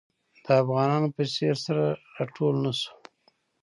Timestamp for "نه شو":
2.63-2.93